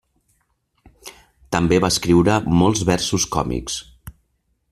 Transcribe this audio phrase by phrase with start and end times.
[1.57, 3.81] També va escriure molts versos còmics.